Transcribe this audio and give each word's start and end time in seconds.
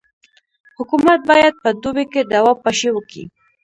حکومت 0.77 1.19
باید 1.29 1.53
په 1.63 1.69
دوبي 1.81 2.05
کي 2.11 2.21
دوا 2.31 2.51
پاشي 2.63 2.89
وکي. 2.93 3.23